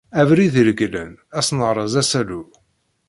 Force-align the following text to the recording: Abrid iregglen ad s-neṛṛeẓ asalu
Abrid 0.21 0.53
iregglen 0.61 1.11
ad 1.37 1.43
s-neṛṛeẓ 1.47 1.93
asalu 2.01 2.43